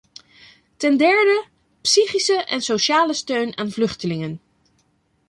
[0.77, 1.45] Ten derde:
[1.81, 4.41] psychische en sociale steun aan vluchtelingen.